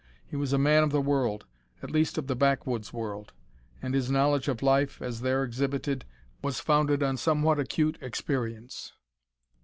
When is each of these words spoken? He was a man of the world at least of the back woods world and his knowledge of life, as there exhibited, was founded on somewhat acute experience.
He 0.25 0.35
was 0.35 0.51
a 0.51 0.57
man 0.57 0.81
of 0.81 0.89
the 0.91 0.99
world 0.99 1.45
at 1.83 1.91
least 1.91 2.17
of 2.17 2.25
the 2.25 2.35
back 2.35 2.65
woods 2.65 2.91
world 2.91 3.33
and 3.83 3.93
his 3.93 4.09
knowledge 4.09 4.47
of 4.47 4.63
life, 4.63 4.99
as 4.99 5.21
there 5.21 5.43
exhibited, 5.43 6.05
was 6.41 6.59
founded 6.59 7.03
on 7.03 7.17
somewhat 7.17 7.59
acute 7.59 7.99
experience. 8.01 8.93